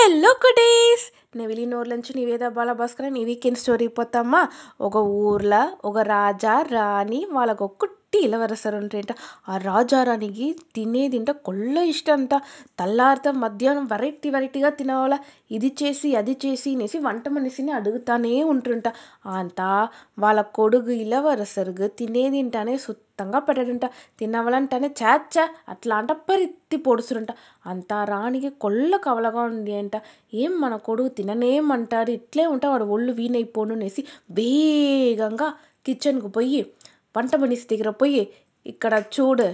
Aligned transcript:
Hello 0.00 0.32
cuties 0.32 1.02
నెవిలి 1.36 1.66
నోర్లంచి 1.66 2.12
నివేద 2.14 2.48
బాలభాస్కర్ 2.48 3.12
నీ 3.12 3.24
వీకెండ్ 3.24 3.58
స్టోరీ 3.58 3.86
పోతామా? 3.86 4.48
ఒక 4.80 4.96
ఊర్లో 4.96 5.78
ఒక 5.84 5.98
రాజా 5.98 6.62
రాణి 6.62 7.26
వాళ్ళకు 7.32 7.64
ఒక 7.64 7.84
కుట్టి 8.12 8.26
ఇలవరసరు 8.26 8.76
ఉంటాయంట 8.76 9.12
ఆ 9.48 9.56
రాజా 9.64 9.98
రాణికి 10.02 10.46
తినేదింట 10.76 11.30
కొల్ల 11.46 11.76
ఇష్టం 11.90 12.14
అంట 12.14 12.34
తెల్లారితే 12.78 13.30
మధ్యాహ్నం 13.42 13.84
వెరైటీ 13.92 14.28
వెరైటీగా 14.34 14.70
తినవాల 14.78 15.14
ఇది 15.50 15.70
చేసి 15.80 16.08
అది 16.16 16.34
చేసి 16.44 16.70
అనేసి 16.74 16.98
వంట 16.98 17.24
మనిషిని 17.28 17.72
అడుగుతానే 17.72 18.32
ఉంటుంట. 18.52 18.86
అంతా 19.34 19.68
వాళ్ళ 20.18 20.42
కొడుకు 20.58 20.92
ఇలవరసరుగు 21.04 21.88
తినేదింటానే 22.00 22.74
సుత్తంగా 22.78 23.40
పెట్టడంట. 23.48 23.84
తినవలంటేనే 24.18 24.90
చాచ 25.02 25.36
అట్లా 25.68 25.96
అంట 25.96 26.12
పరిత్తి 26.28 26.78
పొడుసురంట. 26.86 27.30
అంతా 27.66 28.00
రాణికి 28.04 28.52
కొల్ల 28.64 28.92
కవలగా 29.06 29.44
ఉంది 29.52 29.74
అంట. 29.82 29.94
ఏం 30.34 30.52
మన 30.60 30.74
కొడుకు 30.88 31.12
తిననేమంటాడు? 31.20 32.12
ఇట్లే 32.20 32.46
ఉంటే 32.46 32.68
వాడు 32.68 32.88
ఒళ్ళు 32.96 33.14
వీణైపోను 33.20 33.74
అనేసి 33.74 34.04
వేగంగా 34.32 35.50
కిచెన్కు 35.86 36.28
పోయి 36.28 36.58
వంట 37.16 37.36
మనిషి 37.36 37.76
దగ్గర 37.76 37.90
పోయి 37.90 38.22
ఇక్కడ 38.66 39.02
చూడు 39.14 39.48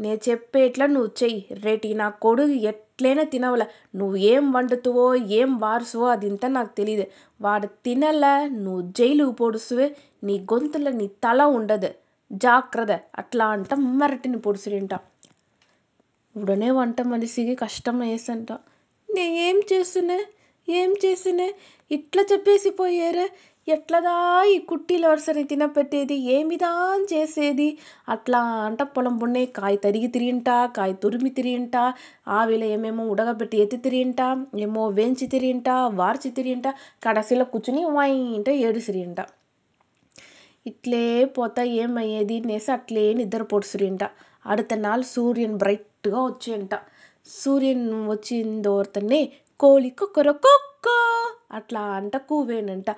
నేను 0.00 0.30
చెప్పేట్లా 0.30 0.86
నువ్వు 0.86 1.10
చెయ్యి. 1.22 1.46
రేటి 1.64 1.94
నా 1.94 2.08
కొడుకు 2.08 2.54
ఎట్లైనా 2.70 3.22
తినవల. 3.22 3.64
నువ్వు 3.94 4.16
ఏం 4.16 4.52
వండుతువో 4.52 5.14
ఏం 5.14 5.58
వారుసువో 5.58 6.06
అది 6.06 6.26
ఇంత 6.26 6.46
నాకు 6.46 6.76
తెలియదు 6.76 7.06
వాడు 7.40 7.66
తినల 7.84 8.26
నువ్వు 8.46 8.82
జైలుకు 8.92 9.30
పొడుసువే. 9.32 9.96
నీ 10.24 10.38
గొంతులో 10.52 10.90
నీ 10.90 11.06
తల 11.06 11.42
ఉండదు. 11.42 11.90
జాగ్రత్త. 12.32 13.00
అట్లా 13.18 13.46
అంట 13.48 13.74
మరటిని 13.74 14.38
పొడుసురింట 14.38 14.94
ఉడనే 16.36 16.70
వంట 16.70 17.00
మనిషికి 17.02 17.54
కష్టం 17.54 17.98
వేసంట. 17.98 18.52
నేను 19.08 19.34
ఏం 19.48 19.62
చేస్తున్నా? 19.72 20.18
ఏం 20.68 20.94
చేసినా 21.04 21.46
ఇట్లా 21.90 22.22
చెప్పేసి 22.32 22.70
పోయారే? 22.70 23.26
ఎట్లదా 23.68 24.14
ఈ 24.46 24.56
కుట్టీల 24.68 25.04
వరుసని 25.06 25.42
తినపెట్టేది? 25.44 26.16
ఏమిదా 26.34 26.70
చేసేది? 27.10 27.66
అట్లా 28.08 28.38
అంట 28.64 28.82
పొలం 28.94 29.14
పొన్నే 29.20 29.42
కాయ 29.56 29.74
తరిగి 29.76 30.08
తిరింటా 30.08 30.56
కాయ 30.76 30.92
తురిమి 31.02 31.30
తిరింటా 31.30 31.82
ఆవిల 32.38 32.62
ఏమేమో 32.74 33.04
ఉడకబెట్టి 33.12 33.58
ఎత్తి 33.64 33.78
తిరింటా 33.84 34.26
ఏమో 34.66 34.84
వేంచి 34.98 35.28
తిరింటా 35.34 35.76
వార్చి 36.00 36.30
తిరింటా 36.38 36.72
కడసిలో 37.06 37.46
కూర్చుని 37.52 37.84
వైంట 37.96 38.48
ఏడుసిరింట 38.66 39.20
ఇట్లే 40.66 41.04
పోతా 41.36 41.62
ఏమయ్యేది? 41.80 42.36
నేసి 42.48 42.70
అట్లే 42.74 43.06
నిద్ర 43.14 43.42
పొడిసిరింట. 43.52 44.02
అడుత 44.44 44.72
నాలు 44.84 45.06
సూర్యుని 45.14 45.56
బ్రైట్గా 45.62 46.20
వచ్చేంట 46.28 46.74
సూర్యన్ 47.32 47.82
వచ్చిందోతనే 48.10 49.20
కోలి 49.60 49.90
కొక్కరొక్కో 49.92 50.54
అట్లా 51.58 51.82
అంట 51.96 52.14
కూవేనంట. 52.28 52.90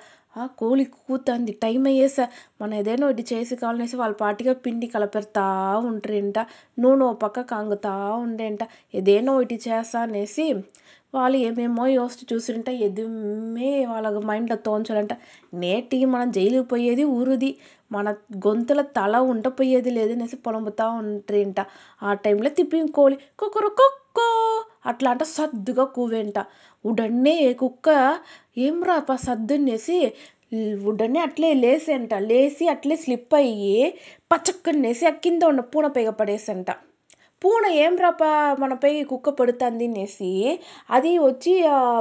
కోడి 0.58 0.84
కూతంది. 0.84 1.52
టైం 1.62 1.86
అయ్యేసా 1.86 2.24
మనం 2.60 2.74
ఏదైనా 2.74 3.06
ఒకటి 3.06 3.24
చేసి 3.32 3.56
కావాలనేసి 3.56 3.96
వాళ్ళ 3.96 4.14
పాటిగా 4.14 4.52
పిండి 4.64 4.86
కలపెడతా 4.86 5.44
ఉంటరేంట. 5.90 6.38
నూనె 6.78 7.04
ఓ 7.04 7.12
పక్క 7.12 7.40
కాంగుతా 7.42 7.92
ఉండేంట. 8.24 8.62
ఏదైనా 8.94 9.32
ఒకటి 9.32 9.60
చేస్తానేసి 9.68 10.46
వాళ్ళు 11.14 11.36
ఏమేమో 11.38 11.86
యోచిస్తూ 11.86 12.24
చూసింట 12.32 12.68
ఎదుమే 12.86 13.84
వాళ్ళ 13.86 14.08
మైండ్లో 14.24 14.56
తోంచాలంట 14.56 15.12
నేటి 15.54 16.04
మనం 16.04 16.30
జైలుకి 16.30 16.68
పోయేది 16.68 17.04
ఊరుది. 17.04 17.50
మన 17.92 18.08
గొంతుల 18.46 18.80
తల 18.96 19.16
ఉండపోయేది 19.32 19.90
లేదనేసి 19.90 20.36
పొలంబుతా 20.36 20.88
ఉంటరేంట. 21.00 21.60
ఆ 22.02 22.12
టైంలో 22.14 22.50
తిప్పి 22.50 22.88
కోలి 22.88 23.18
కుక్కరు 23.38 23.68
కుక్కో 23.68 24.28
అట్లా 24.86 25.10
అంటే 25.10 25.24
సర్దుగా 25.24 25.84
కూవేంట. 25.84 26.38
ఉడనే 26.84 27.52
కుక్క 27.52 27.88
ఏం 28.56 28.76
రాపా 28.84 29.14
సద్దనేసి 29.26 29.96
ఉడనే 30.86 31.20
అట్లే 31.20 31.50
లేసేంట. 31.54 32.14
లేసి 32.28 32.64
అట్లే 32.68 32.96
స్లిప్ 32.96 33.34
అయ్యి 33.34 33.76
పచ్చక్కనేసి 34.30 35.04
ఆ 35.06 35.14
కింద 35.24 35.42
ఉన్న 35.52 35.62
పూన 35.72 35.86
పైగ 35.96 36.10
పడేసంట. 36.20 36.68
పూన 37.42 37.64
ఏం 37.84 37.94
రాపా 37.96 38.28
మన 38.60 38.72
పైకి 38.74 39.02
కుక్క 39.04 39.30
పడుతుంది 39.30 39.86
అనేసి 39.90 40.30
అది 40.90 41.12
వచ్చి 41.20 41.52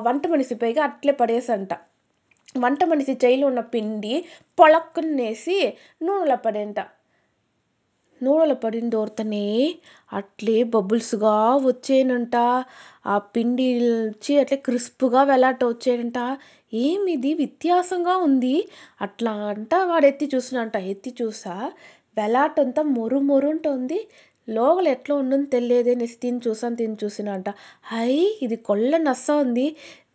వంట 0.08 0.24
మనిషి 0.28 0.56
పైగా 0.56 0.84
అట్లే 0.84 1.14
పడేసంట. 1.22 1.72
వంట 2.56 2.84
మనిషి 2.84 3.14
చేయిలో 3.24 3.46
ఉన్న 3.52 3.62
పిండి 3.74 4.14
పొళక్కునేసి 4.58 5.58
నూనెలో 6.02 6.38
పడేంట. 6.46 6.80
నూనెలో 8.24 8.56
పడిందోర్తనే 8.56 9.48
అట్లే 10.14 10.64
బబుల్స్గా 10.74 11.36
వచ్చేనంట. 11.66 12.36
ఆ 13.06 13.18
పిండి 13.34 13.68
వచ్చి 14.08 14.38
అట్లే 14.40 14.58
క్రిస్ప్గా 14.58 15.24
వెలాట 15.24 15.64
వచ్చేనంట. 15.64 16.20
ఏమిది? 16.84 17.34
వ్యత్యాసంగా 17.34 18.16
ఉంది. 18.18 18.56
అట్లా 19.02 19.32
అంట 19.52 19.74
వాడు 19.86 20.06
ఎత్తి 20.06 20.30
చూసినంట. 20.36 20.76
ఎత్తి 20.92 21.14
చూసా? 21.22 21.56
వెలాటంతా 22.18 22.82
మొరు 22.98 23.20
మొరు 23.22 23.48
ఉంటుంది 23.48 24.00
లోగలు 24.48 24.90
ఎట్లా 24.90 25.16
ఉందో 25.16 25.38
తెలియదే. 25.54 25.92
అనేసి 25.94 26.18
తిని 26.22 26.40
చూసాను 26.48 26.76
తిని 26.76 26.98
చూసినంట. 27.04 27.50
హై 27.84 28.14
ఇది 28.42 28.56
కొల్ల 28.68 28.98
నస్స 28.98 29.28
ఉంది. 29.44 29.68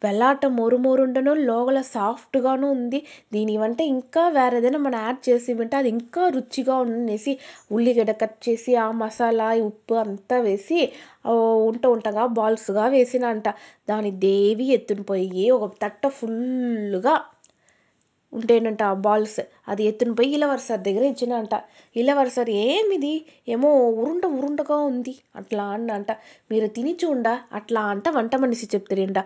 వెలాట 0.02 0.42
మొరు 0.56 0.76
ఉండను 1.04 1.32
లోగల 1.48 1.78
సాఫ్ట్గాను 1.92 2.66
ఉంది. 2.74 2.98
దీని 3.32 3.54
వంటే 3.58 3.84
ఇంకా 3.94 4.22
వేరే 4.36 4.58
ఏదైనా 4.58 4.78
మనం 4.78 4.98
యాడ్ 5.00 5.20
చేసి 5.28 5.56
ఉంటే 5.56 5.76
అది 5.76 5.90
ఇంకా 5.96 6.24
రుచిగా 6.36 6.76
ఉండేసి 6.84 7.32
ఉల్లిగడ్డ 7.70 8.12
కట్ 8.22 8.38
చేసి 8.46 8.72
ఆ 8.76 8.88
మసాలా 9.02 9.48
ఉప్పు 9.68 9.96
అంతా 10.04 10.38
వేసి 10.40 10.78
ఉంట 11.66 11.84
ఉంటగా 11.94 12.24
బాల్స్గా 12.36 12.84
వేసినంట. 12.88 13.46
దాని 13.88 14.12
దేవి 14.24 14.66
ఎత్తుని 14.74 15.04
పోయి 15.04 15.28
ఒక 15.58 15.72
తట్ట 15.82 16.02
ఫుల్గా 16.18 17.14
ఉంటేనంట 18.32 18.82
ఆ 18.84 18.94
బాల్స్. 19.04 19.40
అది 19.68 19.82
ఎత్తుని 19.84 20.14
పోయి 20.14 20.30
ఇలవరసర్ 20.36 20.82
దగ్గర 20.86 21.04
ఇచ్చినంట 21.12 21.54
ఇలవరసర్ 21.96 22.50
ఏమిది? 22.66 23.12
ఏమో 23.48 23.70
ఉరుంట 23.98 24.24
ఉరుంటగా 24.38 24.76
ఉంది. 24.90 25.14
అట్లా 25.36 25.64
అన్నంట. 25.74 26.10
మీరు 26.50 26.68
తిని 26.76 26.94
చూండ? 27.02 27.26
అట్లా 27.52 27.82
అంట 27.92 28.08
వంట 28.16 28.34
మనిషి 28.36 28.68
చెప్తారంట. 28.74 29.18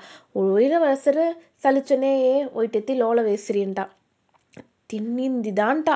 ఇలవరసరు 0.61 1.27
సలుచనే 1.65 2.15
ఒయిటెత్తి 2.55 2.95
లోల 2.97 3.21
వేసిరింట. 3.23 3.81
తిన్నింది 4.91 5.53
దాంట 5.55 5.89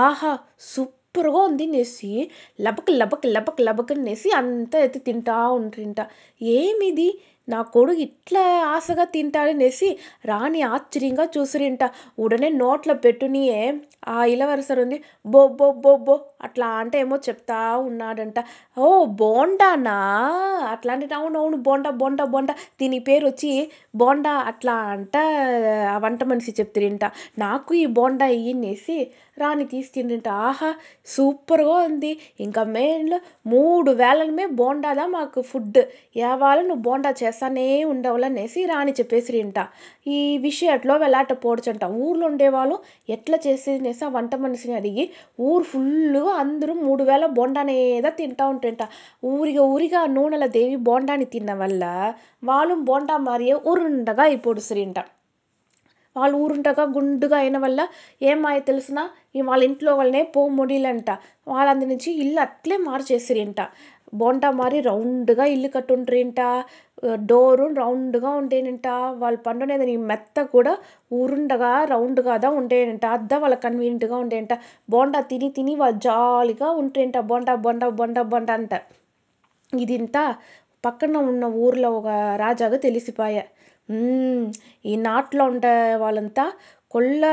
ఆహా! 0.00 0.30
సూపర్గా 0.66 1.40
ఉంది 1.48 1.64
నేసి 1.68 2.10
లబక్ 2.58 2.90
లబక్ 3.00 3.26
లబక్ 3.34 3.60
లబక్ 3.60 3.92
అంతా 4.38 4.78
ఎత్తి 4.78 5.00
తింటా 5.06 5.36
ఉంట్రింట 5.58 6.00
ఏమిది? 6.40 7.08
నా 7.48 7.58
కొడుకు 7.74 8.00
ఇట్లా 8.00 8.42
ఆశగా 8.74 9.04
తింటాడనేసి 9.14 9.88
రాణి 10.24 10.60
ఆశ్చర్యంగా 10.70 11.24
చూసిరింట. 11.36 11.82
ఉడనే 12.18 12.48
నోట్లో 12.60 12.94
పెట్టునియే 13.04 13.60
ఆ 14.08 14.18
ఇలవరసరు 14.26 14.80
ఉంది 14.84 14.96
బో 15.26 15.42
బో 15.58 15.68
బో 15.82 15.92
బో 16.06 16.14
అట్లా 16.46 16.68
అంటే 16.80 16.96
ఏమో 17.00 17.16
చెప్తా 17.26 17.58
ఉన్నాడంట. 17.88 18.38
ఓ 18.76 18.86
బోండానా? 19.20 19.96
అట్లాంటి 20.72 21.00
అంటే 21.02 21.14
అవునవును 21.14 21.58
బోండా 21.66 21.90
బోండా 22.00 22.24
బోండా 22.32 22.52
దీని 22.80 22.98
పేరు 23.00 23.24
వచ్చి 23.26 23.50
బోండా 23.94 24.32
అట్లా 24.50 24.74
అంట 24.92 25.14
ఆ 25.92 25.96
వంట 25.98 26.22
మనిషి 26.24 26.52
చెప్తారంట. 26.58 27.04
నాకు 27.38 27.72
ఈ 27.74 27.86
బోండా 27.96 28.26
ఇయ్యనేసి 28.36 28.96
రాణి 29.38 29.64
తీసి 29.64 29.90
తిండింట 29.94 30.28
ఆహా 30.48 30.70
సూపర్గా 31.06 31.76
ఉంది. 31.88 32.12
ఇంకా 32.40 32.62
మెయిన్లో 32.74 33.18
మూడు 33.46 33.90
వేలమే 34.00 34.46
బోండాదా 34.60 35.06
మాకు 35.16 35.40
ఫుడ్ 35.42 35.80
యావాల 36.16 36.58
నువ్వు 36.62 36.82
బోండా 36.82 37.10
చేస్తానే 37.32 37.66
ఉండవులనేసి 37.90 38.60
రాణి 38.70 38.92
చెప్పేసిరింట 38.98 39.58
ఈ 40.08 40.18
విషయట్లో 40.44 40.94
వెలాట 41.02 41.32
పోడ్చంట. 41.42 41.82
ఊర్లో 42.02 42.24
ఉండేవాళ్ళు 42.30 42.76
ఎట్లా 43.08 43.36
చేసేసి 43.46 43.70
ఆ 44.04 44.10
వంట 44.16 44.34
మనిషిని 44.42 44.74
అడిగి 44.80 45.04
ఊరు 45.42 45.64
ఫుల్లుగా 45.70 46.32
అందరూ 46.42 46.74
మూడు 46.82 47.02
వేల 47.04 47.24
బోండానేదో 47.36 48.10
తింటా 48.20 48.44
ఉంటంట. 48.54 48.82
ఊరిగా 49.32 49.64
ఊరిగా 49.74 50.02
నూనెల 50.16 50.46
దేవి 50.56 50.78
బోండాని 50.88 51.28
తిన్న 51.34 51.52
వల్ల 51.54 51.82
వాళ్ళు 52.42 52.76
బోండా 52.88 53.16
మారియే 53.26 53.56
ఉరుండగా 53.72 54.24
అయిపోడుసిరింట 54.28 54.98
వాళ్ళు 56.16 56.36
ఊరుంటగా 56.38 56.84
గుండుగా 56.96 57.36
అయిన 57.36 57.58
వల్ల 57.58 57.80
ఏమాయ 58.22 58.58
తెలిసిన 58.60 58.98
వాళ్ళ 59.48 59.62
ఇంట్లో 59.64 59.92
వాళ్ళనే 59.96 60.22
పో 60.34 60.42
ముడిలంట 60.58 61.10
వాళ్ళందు 61.46 61.84
నుంచి 61.84 62.10
ఇల్లు 62.22 62.40
అట్లే 62.40 62.76
మార్చేసిరింట 62.88 63.60
బోండా 64.14 64.48
మారి 64.52 64.78
రౌండ్గా 64.80 65.44
ఇల్లు 65.46 65.68
కట్టుండ్రింట. 65.68 66.40
డోరు 67.30 67.66
రౌండ్గా 67.74 68.30
ఉండేనంట. 68.40 68.88
వాళ్ళు 69.22 69.38
పండునేది 69.46 69.96
మెత్త 70.10 70.42
కూడా 70.54 70.72
ఊరుండగా 71.12 71.70
రౌండ్గా 71.84 72.32
అదా 72.34 72.50
ఉండేనంట. 72.60 73.04
అద్దా 73.16 73.38
వాళ్ళ 73.38 73.56
కన్వీనియంట్గా 73.64 74.16
ఉండేంట. 74.24 74.52
బోండా 74.88 75.20
తిని 75.30 75.48
తిని 75.58 75.74
వాళ్ళు 75.76 76.00
జాలీగా 76.08 76.70
ఉంటేంట 76.82 77.16
బోండా 77.30 77.54
బోండా 77.66 77.88
బోండా 78.00 78.24
బోండా 78.32 78.54
అంట. 78.60 78.72
ఇదింతా 79.72 80.22
పక్కన 80.84 81.16
ఉన్న 81.30 81.44
ఊర్లో 81.64 81.88
ఒక 81.98 82.08
రాజాగా 82.42 82.78
తెలిసిపాయ. 82.86 83.36
ఈ 84.84 84.96
నాట్లో 84.96 85.44
ఉండే 85.44 85.94
వాళ్ళంతా 85.94 86.44
కొల్ల 86.92 87.24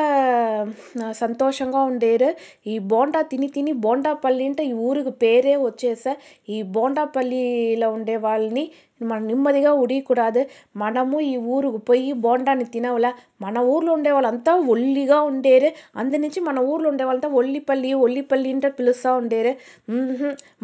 సంతోషంగా 1.21 1.81
ఉండేరు. 1.83 2.29
ఈ 2.67 2.75
బోండా 2.91 3.21
తిని 3.31 3.47
తిని 3.47 3.71
బోండాపల్లి 3.85 4.43
అంటే 4.45 4.63
ఈ 4.65 4.73
ఊరికి 4.87 5.11
పేరే 5.23 5.55
వచ్చేసా. 5.67 6.13
ఈ 6.49 6.59
బోండాపల్లిలో 6.75 7.89
ఉండే 7.97 8.15
వాళ్ళని 8.27 8.63
మనం 9.01 9.23
నెమ్మదిగా 9.27 9.71
ఉడియకూడదు. 9.83 10.41
మనము 10.75 11.17
ఈ 11.29 11.37
ఊరుకు 11.55 11.79
పోయి 11.89 12.11
బోండాని 12.25 12.65
తినవల. 12.65 13.07
మన 13.41 13.57
ఊర్లో 13.73 13.91
ఉండే 13.93 14.11
వాళ్ళంతా 14.11 14.53
ఒల్లిగా 14.73 15.21
ఉండేరు. 15.29 15.69
అందునుంచి 15.95 16.39
మన 16.49 16.59
ఊర్లో 16.71 16.89
ఉండే 16.89 17.03
వాళ్ళంతా 17.03 17.29
ఒల్లిపల్లి 17.41 17.91
ఒల్లిపల్లి 18.05 18.51
అంటే 18.55 18.69
పిలుస్తూ 18.79 19.11
ఉండేరు. 19.21 19.53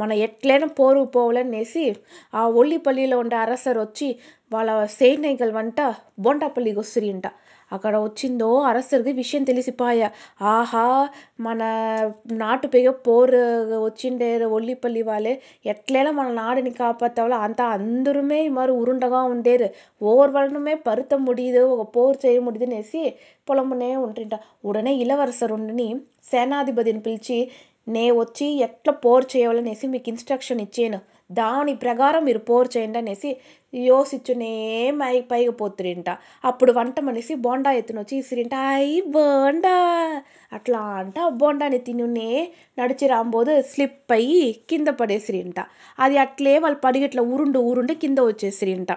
మనం 0.01 0.15
ఎట్లైనా 0.27 0.67
పోరుకు 0.79 1.09
పోవాలనేసి 1.15 1.85
ఆ 2.33 2.43
ఒల్లిపల్లిలో 2.61 3.17
ఉండే 3.19 3.35
అరసరు 3.35 3.79
వచ్చి 3.79 4.09
వాళ్ళ 4.51 4.71
సైనికుల 4.99 5.51
వంట 5.51 5.79
బోండాపల్లికి 6.19 6.79
వస్తురంట. 6.79 7.27
అక్కడ 7.71 7.93
వచ్చిందో 8.03 8.49
அரசருக்கு 8.69 9.13
விஷயம் 9.19 9.47
తెలిசிப்பாய 9.49 10.09
ఆహా 10.51 10.83
మన 11.39 11.61
నాటు 12.41 12.67
పేగ 12.67 12.89
పోరు 13.07 13.41
వచ్చిండేరు 13.85 14.47
ఒల్లిపల్లి 14.57 15.03
వాళ్ళే 15.03 15.33
ఎట్లైనా 15.65 16.11
మన 16.11 16.29
నాడుని 16.39 16.73
காப்பாத்தவள 16.79 17.37
அந்த 17.47 17.61
అందరుமே 17.77 18.39
இதுமாதிரி 18.45 18.75
உருண்டகா 18.81 19.21
உண்டேரு 19.33 19.69
ஒவ்வொருவனுமே 20.01 20.75
பருத்த 20.87 21.15
முடியுது 21.27 21.63
పోరు 21.95 22.17
செய்ய 22.21 22.39
முடியுதுనేసి 22.41 23.03
పొలమునే 23.47 23.91
ఉంటుంట 24.05 24.35
ఉడనే 24.63 24.93
ఇలవరసరుండిని 25.03 25.89
సేనాధిపతిని 26.31 27.01
పిలిచి 27.01 27.39
నే 27.87 28.05
వచ్చి 28.19 28.45
ఎట్లా 28.67 28.93
పోరు 29.03 29.25
చేయాలనేసి 29.33 29.85
మీకు 29.87 30.09
ఇన్స్ట్రక్షన్ 30.09 30.61
ఇచ్చేను. 30.63 30.99
దాని 31.29 31.73
ప్రకారం 31.81 32.21
మీరు 32.25 32.41
పోరు 32.47 32.69
చేయండి 32.73 32.99
అనేసి 32.99 33.29
యోసిచ్చునే 33.73 34.51
మై 34.99 35.15
పైకి 35.29 35.53
పోతురింట 35.59 36.09
అప్పుడు 36.43 36.71
వంట 36.71 36.97
మనిషి 37.07 37.33
బోండా 37.45 37.71
ఎత్తున 37.79 37.97
వచ్చి 38.03 38.15
ఇసిరింట. 38.21 38.55
ఐ 38.81 38.85
బోండా! 39.15 39.73
అట్లా 40.51 40.81
అంట. 40.99 41.17
బోండాని 41.39 41.79
తినునే 41.87 42.29
నడిచి 42.77 43.07
రాంబోదు 43.13 43.55
స్లిప్ 43.71 44.13
అయ్యి 44.13 44.41
కింద 44.69 44.89
పడేసిరింట. 44.99 45.57
అది 45.99 46.17
అట్లే 46.25 46.55
వాళ్ళు 46.59 46.79
పడిగి 46.85 47.07
ఇట్లా 47.09 47.23
ఉరుండు 47.33 47.61
ఉరుండి 47.71 47.95
కింద 48.03 48.19
వచ్చేసిరింట. 48.29 48.91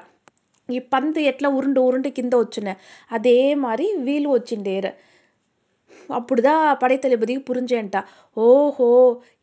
ఈ 0.69 0.79
పంది 0.93 1.21
ఎట్లా 1.31 1.49
ఉరుండు 1.59 1.81
ఉరుండి 1.89 2.11
కింద 2.17 2.35
వచ్చునే. 2.43 2.75
అదే 3.11 3.37
మారి 3.63 3.87
వీళ్ళు 4.07 4.31
వచ్చిండేరు. 4.35 4.91
అప్పుడుదా 6.11 6.53
படைத்தளபதிக்கு 6.81 7.43
புரிஞ்சேன்ட்டா 7.49 8.01
ఓహో! 8.37 8.89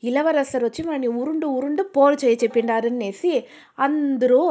ఇలవరసర్ 0.05 0.63
వచ్చి 0.63 0.81
మనని 0.83 1.09
ఉరుండు 1.19 1.47
ఉరుండు 1.55 1.83
పోరు 1.95 2.15
చేయి 2.15 2.37
చెప్పిండారనేసి 2.41 3.31
అందరూ 3.77 4.41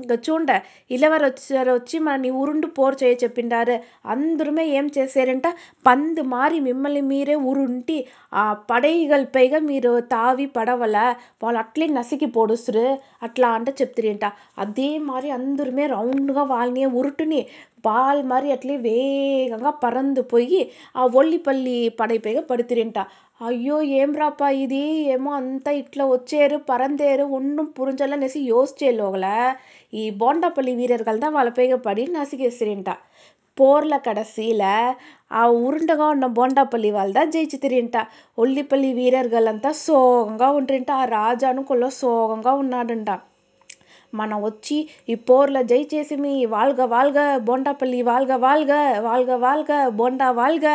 ఇంకా 0.00 0.16
చూండ 0.24 0.50
ఇలవరసర్ 0.90 1.70
వచ్చి 1.70 1.96
మనని 2.00 2.30
ఉరుండు 2.40 2.68
పోరు 2.76 2.96
చేయ 3.02 3.14
చెప్పిండారు 3.22 3.76
అందరుమే 4.06 4.64
ఏం 4.78 4.86
చేశారంట 4.96 5.48
పంది 5.86 6.24
మారి 6.28 6.58
మిమ్మల్ని 6.60 7.02
మీరే 7.10 7.36
ఉరుంటి 7.46 7.98
ఆ 8.34 8.44
పడైగల్ 8.70 9.26
పైగా 9.34 9.60
మీరు 9.66 9.92
తావి 10.10 10.48
పడవల 10.56 10.96
వాళ్ళు 11.42 11.60
అట్లే 11.60 11.86
నసికి 11.96 12.28
పొడుస్తురు 12.36 12.86
అట్లా 13.22 13.48
అంట 13.50 13.68
చెప్తిరింట 13.80 14.24
అదే 14.58 14.90
మరి 15.06 15.30
అందరుమే 15.30 15.86
రౌండ్గా 15.88 16.44
వాళ్ళని 16.50 16.86
ఉరుటుని 16.96 17.40
బాల్ 17.84 18.20
మరి 18.24 18.48
అట్లే 18.52 18.76
వేగంగా 18.78 19.70
పరందు 19.82 20.22
పోయి 20.30 20.60
ఆ 20.96 21.02
ఒల్లిపల్లి 21.14 21.76
పడైపైగా 21.98 22.42
పడుతురింట 22.48 22.98
అయ్యో 23.40 23.78
ఏంరాప్పా 23.96 24.48
ఇది 24.56 24.82
ఏమో 25.14 25.30
అంతా 25.32 25.70
ఇట్లా 25.72 26.04
వచ్చారు 26.06 26.56
పరందారు 26.68 27.24
ఒన్నుం 27.30 27.66
పురించొల్లనేసి 27.76 28.40
యోసిచ్చేలోగల 28.44 29.26
ಈ 29.92 30.04
ಬೋಂಡಪಲ್ಲಿ 30.16 30.72
వీరர்கள்தான் 30.76 31.34
వాళ్ళ 31.34 31.50
పైగా 31.50 31.78
పడి 31.84 32.04
నసిగేసిరింట 32.14 32.90
పోర్ల 33.58 33.94
కడసీల 34.06 34.62
ఆ 35.32 35.42
ఉరుండగా 35.60 36.06
ఉన్న 36.08 36.26
బోండాపల్లి 36.34 36.90
వాళ్ళదా 36.90 37.22
జయించితిరింట 37.30 37.96
ఒల్లిపల్లి 38.38 38.90
వీరர்களంతా 38.92 39.70
సోగంగా 39.78 40.50
ఉండ్రింట 40.52 40.90
ఆ 40.94 41.06
రాజాను 41.12 41.62
కొల్ల 41.62 41.88
సోగంగా 41.98 42.54
ఉన్నాడంట 42.54 43.10
మనం 44.16 44.38
వచ్చి 44.42 44.76
ఈ 45.08 45.16
పోర్ల 45.28 45.60
జై 45.62 45.80
చేసిమి 45.92 46.32
వాల్గ 46.46 46.84
వాల్గ 46.86 47.18
బోండాపల్లి 47.44 48.00
వాల్గ 48.02 48.32
వాల్గ 48.36 48.72
వాల్గ 49.00 49.30
వాల్గ 49.36 49.70
బోండా 49.94 50.28
వాల్గ 50.32 50.66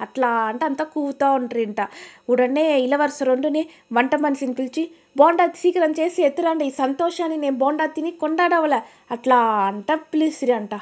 అట్లా 0.00 0.30
అంటే 0.48 0.64
అంతా 0.64 0.86
కూవుతూ 0.94 1.28
ఉంటారింట 1.32 1.80
ఉడనే 2.28 2.66
ఇలవరసర్ 2.80 3.28
రెండుని 3.28 3.64
వంట 3.92 4.14
మనిషిని 4.20 4.54
పిలిచి 4.54 4.84
బోండా 5.16 5.46
సీకిరం 5.54 5.92
చేసి 5.92 6.22
ఎత్తురండి 6.22 6.64
ఈ 6.64 6.74
సంతోషాన్ని 6.78 7.38
నేను 7.38 7.58
బోండా 7.58 7.86
తిని 7.92 8.12
కొండాడవల 8.18 8.74
అట్లా 9.10 9.40
అంట 9.66 9.90
పిలిసిరంట. 10.12 10.74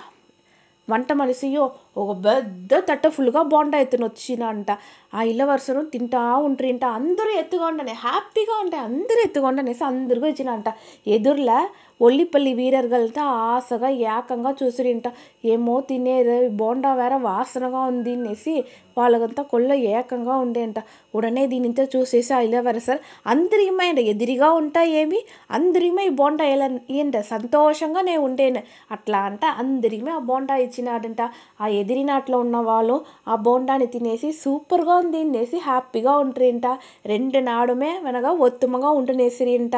వంట 0.88 1.12
మనిషియో 1.12 1.62
ఒక 1.96 2.10
పెద్ద 2.24 2.74
తట్ట 2.88 3.06
ఫుల్గా 3.08 3.40
బోండా 3.42 3.76
ఎత్తున 3.78 4.04
వచ్చినంట 4.04 4.70
ఆ 5.14 5.22
ఇల్లవరసను 5.22 5.82
తింటా 5.84 6.20
ఉంట్రింట 6.44 6.84
అందరూ 6.98 7.30
ఎత్తుకోండనే 7.38 7.94
హ్యాపీగా 8.02 8.56
ఉంటాయి 8.64 8.82
అందరూ 8.82 9.20
ఎత్తుకోండనేసి 9.24 9.84
అందరికీ 9.84 10.26
ఇచ్చినంట 10.26 10.68
ఎదురులే 11.06 11.58
ఒల్లిపల్లి 12.00 12.54
வீரர்கள்ட்ட 12.54 13.20
ఆశగా, 13.20 13.88
ఏకంగా 13.88 14.54
చూసిరింట 14.62 15.02
ఏమో 15.44 15.80
తినేరు 15.80 16.48
బోండా 16.48 16.94
వేరే 16.94 17.14
వాసనగా 17.14 17.80
ఉంది 17.80 18.12
అనేసి 18.12 18.64
వాళ్ళంతా 18.98 19.42
కొల్ల 19.42 19.72
ఏకంగా 19.72 20.36
ఉండేంట. 20.36 20.74
ఉడనే 21.14 21.46
దీన్నంతా 21.46 21.86
చూసేసి 21.96 22.34
ఆ 22.34 22.40
సార్ 22.78 22.98
అందరిమీద 23.26 23.98
ఎదిరిగా 23.98 24.52
ఉంటాయేమి? 24.52 25.20
అందరికీ 25.50 26.08
బోండా 26.08 26.44
ఏంట 26.90 27.20
సంతోషంగా 27.20 28.00
నేను 28.00 28.20
ఉండేను. 28.20 28.62
అట్లా 28.90 29.18
అంట 29.18 29.44
అందరికీ 29.58 30.10
ఆ 30.10 30.18
బోండా 30.18 30.56
ఇచ్చినాడంట. 30.56 31.22
ఆ 31.60 31.66
ఎదిరినాట్లో 31.66 32.38
ఉన్నవాళ్ళు 32.38 32.96
ఆ 33.28 33.36
బోండాని 33.36 33.86
తినేసి 33.86 34.32
సూపర్గా 34.32 34.94
ఉంది 34.94 35.20
అనేసి 35.20 35.58
హ్యాపీగా 35.58 36.16
ఉంటారు 36.16 36.46
ఏంట 36.46 36.66
రెండు 37.06 37.38
నాడుమే 37.38 38.00
వనగ 38.04 38.28
ఉత్తముగా 38.28 38.90
ఉండనేసిరింట 38.90 39.76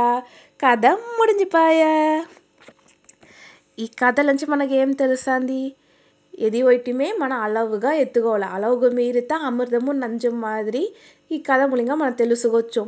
కథ 0.60 0.86
ముడిజిపాయా 1.16 1.90
ఈ 3.78 3.86
కథ 3.86 4.20
నుంచి 4.20 4.46
మనకేం 4.46 4.80
ఏం 4.80 4.92
తెలుస్తుంది? 4.92 5.60
ఎది 6.38 6.60
మన 7.18 7.32
అలవుగా 7.32 7.92
ఎత్తుకోవాలి. 7.92 8.44
అలవుగా 8.44 8.88
మీరితే 8.90 9.34
అమృతము 9.34 9.92
నంజం 9.92 10.40
మాదిరి 10.40 10.82
ఈ 11.32 11.38
కథ 11.38 11.60
మూలంగా 11.62 11.94
మనం 11.94 12.12
తెలుసుకోవచ్చు. 12.12 12.82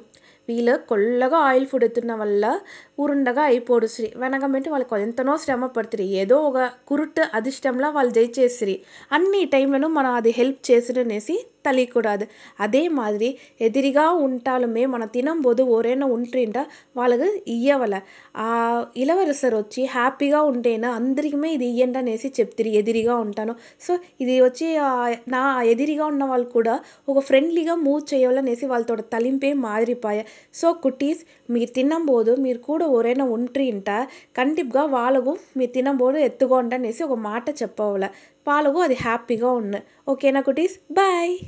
వీళ్ళు 0.48 0.76
కొల్లగా 0.88 1.38
ఆయిల్ 1.38 1.66
ఫుడ్ 1.66 1.84
ఎత్తున్న 1.84 2.14
వల్ల 2.14 2.44
ఉరుండగా 2.98 3.44
శ్రీ. 3.86 4.12
వెనకమంటే 4.16 4.70
వాళ్ళకి 4.70 5.02
ఎంతనో 5.02 5.36
శ్రమ 5.36 5.66
పడుతుంది 5.66 6.06
ఏదో 6.22 6.38
ఒక 6.42 6.70
కురుట్ 6.88 7.20
అదిష్టంలో 7.34 7.90
వాళ్ళు 7.90 8.12
జయించేసిరి 8.12 8.76
అన్ని 9.12 9.44
టైంలను 9.44 9.88
మనం 9.88 10.12
అది 10.12 10.30
హెల్ప్ 10.30 10.70
చేసిరనేసి 10.70 11.36
తెలియకూడదు 11.64 12.26
అదే 12.60 12.82
మాదిరి 12.90 13.30
ఎదురుగా 13.60 14.06
ఉంటాలమే 14.24 14.84
మనం 14.86 15.08
తినంబోது 15.08 15.62
ఎవరైనా 15.70 16.06
ఉంటుంటే 16.08 16.62
వాళ్ళకు 16.96 17.28
ఇవ్వవల 17.48 17.96
ఆ 18.38 18.48
ఇలవరసరు 18.96 19.56
వచ్చి 19.56 19.82
హ్యాపీగా 19.92 20.40
ఉంటేనే 20.44 20.90
అందరికీ 20.90 21.38
ఇది 21.50 21.66
ఇవ్వండి 21.72 21.98
అనేసి 21.98 22.28
చెప్తారు 22.38 22.72
ఎదురుగా 22.80 23.14
ఉంటాను 23.24 23.52
సో 23.80 23.92
ఇది 24.20 24.34
వచ్చి 24.40 24.66
నా 25.28 25.42
ఎదురుగా 25.70 26.04
ఉన్న 26.06 26.24
వాళ్ళు 26.24 26.48
కూడా 26.50 26.74
ఒక 27.08 27.18
ఫ్రెండ్లీగా 27.20 27.74
మూవ్ 27.82 28.02
చేయాలనేసి 28.12 28.64
వాళ్ళతోட 28.66 29.02
తలింపே 29.14 29.52
மாறிப்பாய் 29.64 30.22
ஸோ 30.54 30.68
குட்டீஸ் 30.82 31.22
మీరు 31.48 31.70
తినంబோது 31.72 32.32
మీరు 32.40 32.60
కూడా 32.60 32.84
ఎవరైనా 32.90 33.24
ఉంటుంటే 33.30 33.96
కండిప్గా 34.36 34.82
వాళ్ళకు 34.90 35.32
మీరు 35.56 35.72
తినంబோது 35.72 36.18
ఎత్తుకోండి 36.20 36.74
అనేసి 36.74 37.02
ఒక 37.04 37.16
మాట 37.22 37.46
చెప్పవల 37.62 38.06
వాళ్ళకు 38.48 38.78
అది 38.78 38.94
హ్యాపీగా 38.94 39.50
ఉన్న. 39.52 39.80
ఓకేనా 40.08 40.40
కుటీస్? 40.40 40.76
బాయ్. 40.92 41.38